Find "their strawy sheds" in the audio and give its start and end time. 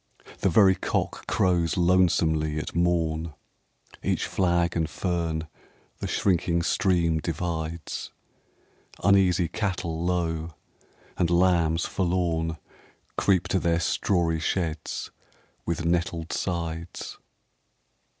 13.59-15.11